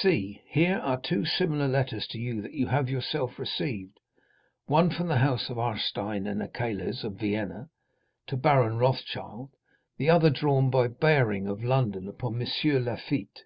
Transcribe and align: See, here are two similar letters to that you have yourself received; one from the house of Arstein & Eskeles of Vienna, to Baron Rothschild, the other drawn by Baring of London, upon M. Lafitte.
See, 0.00 0.40
here 0.46 0.78
are 0.78 0.98
two 0.98 1.26
similar 1.26 1.68
letters 1.68 2.06
to 2.06 2.40
that 2.40 2.54
you 2.54 2.66
have 2.68 2.88
yourself 2.88 3.38
received; 3.38 4.00
one 4.64 4.88
from 4.88 5.06
the 5.06 5.18
house 5.18 5.50
of 5.50 5.58
Arstein 5.58 6.24
& 6.24 6.24
Eskeles 6.26 7.04
of 7.04 7.16
Vienna, 7.16 7.68
to 8.28 8.38
Baron 8.38 8.78
Rothschild, 8.78 9.50
the 9.98 10.08
other 10.08 10.30
drawn 10.30 10.70
by 10.70 10.88
Baring 10.88 11.46
of 11.46 11.62
London, 11.62 12.08
upon 12.08 12.40
M. 12.40 12.84
Lafitte. 12.86 13.40